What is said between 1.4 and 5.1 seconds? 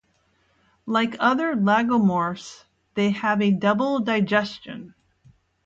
lagomorphs, they have a double digestion.